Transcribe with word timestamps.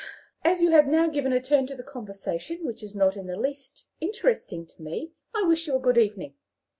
"As 0.43 0.63
you 0.63 0.71
have 0.71 0.87
now 0.87 1.05
given 1.07 1.31
a 1.31 1.39
turn 1.39 1.67
to 1.67 1.75
the 1.75 1.83
conversation 1.83 2.65
which 2.65 2.81
is 2.81 2.95
not 2.95 3.15
in 3.15 3.27
the 3.27 3.37
least 3.37 3.85
interesting 3.99 4.65
to 4.65 4.81
me, 4.81 5.11
I 5.35 5.43
wish 5.43 5.67
you 5.67 5.75
a 5.75 5.79
good 5.79 5.99
evening." 5.99 6.33